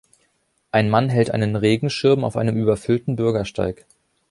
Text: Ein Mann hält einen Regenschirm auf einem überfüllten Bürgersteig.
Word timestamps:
Ein 0.71 0.89
Mann 0.89 1.09
hält 1.09 1.29
einen 1.29 1.55
Regenschirm 1.55 2.23
auf 2.23 2.35
einem 2.35 2.57
überfüllten 2.57 3.15
Bürgersteig. 3.17 3.85